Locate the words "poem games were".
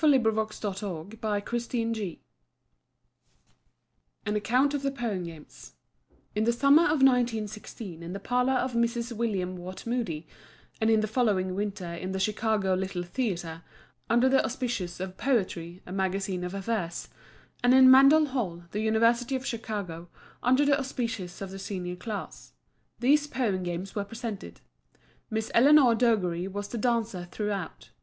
23.27-24.03